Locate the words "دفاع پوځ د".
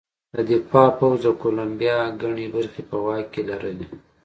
0.51-1.27